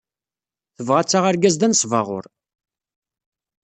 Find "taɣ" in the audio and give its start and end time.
1.09-1.23